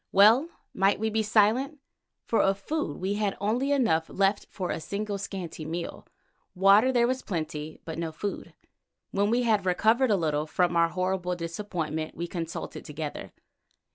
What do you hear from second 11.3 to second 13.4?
disappointment we consulted together.